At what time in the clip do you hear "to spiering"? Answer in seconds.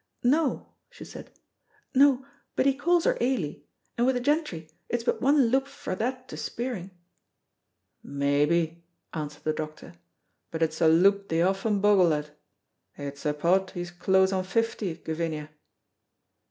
6.29-6.89